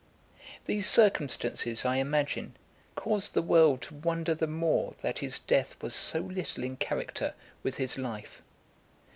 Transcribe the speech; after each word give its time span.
These 0.65 0.89
circumstances, 0.89 1.85
I 1.85 1.97
imagine, 1.97 2.57
caused 2.95 3.35
the 3.35 3.43
world 3.43 3.83
to 3.83 3.93
wonder 3.93 4.33
the 4.33 4.47
more 4.47 4.95
that 5.03 5.19
his 5.19 5.37
death 5.37 5.79
was 5.79 5.93
so 5.93 6.21
little 6.21 6.63
in 6.63 6.75
character 6.75 7.35
with 7.61 7.77
his 7.77 7.99
life. 7.99 8.41